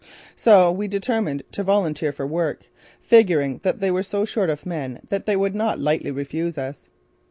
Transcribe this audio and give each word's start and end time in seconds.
So 0.35 0.71
we 0.71 0.87
determined 0.87 1.43
to 1.51 1.61
volunteer 1.63 2.11
for 2.11 2.25
work, 2.25 2.63
figuring 3.03 3.59
that 3.61 3.81
they 3.81 3.91
were 3.91 4.01
so 4.01 4.25
short 4.25 4.49
of 4.49 4.65
men 4.65 5.01
that 5.09 5.27
they 5.27 5.35
would 5.35 5.53
not 5.53 5.79
lightly 5.79 6.09
refuse 6.09 6.57
us. 6.57 6.89